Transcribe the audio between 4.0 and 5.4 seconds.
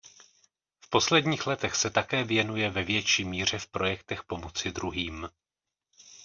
pomoci druhým.